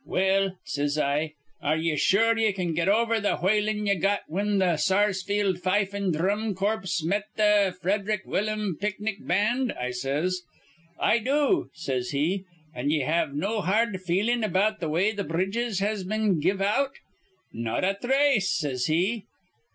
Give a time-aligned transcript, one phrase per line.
[0.03, 4.59] 'Well,' says I, 'are ye sure ye can get over th' whalin' ye got whin
[4.59, 10.41] th' Sarsfield Fife an' Dhrum Corpse met th' Frederick Willum Picnic Band?' I says.
[10.99, 12.45] 'I do,' says he.
[12.73, 16.63] 'An' ye have no har rd feelin' about th' way th' bridges has been give
[16.63, 16.97] out?'
[17.53, 19.27] 'Not a thrace,' says he.